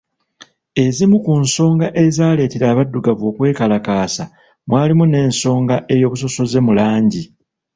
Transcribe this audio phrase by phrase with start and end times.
[0.85, 4.23] Ezimu ku nsonga ezaaleetera abadduggavu okwekalakaasa
[4.67, 7.23] mwalimu n’ensonga y’obusosoze mu langi.